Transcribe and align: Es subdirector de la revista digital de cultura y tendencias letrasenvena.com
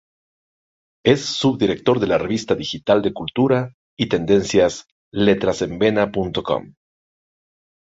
Es 1.05 1.25
subdirector 1.25 1.99
de 1.99 2.07
la 2.07 2.17
revista 2.17 2.55
digital 2.55 3.03
de 3.03 3.13
cultura 3.13 3.71
y 3.95 4.09
tendencias 4.09 4.87
letrasenvena.com 5.13 6.73